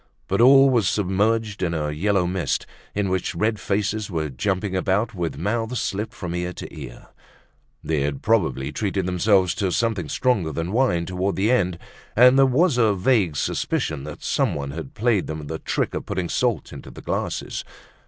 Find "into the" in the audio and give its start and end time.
16.73-17.01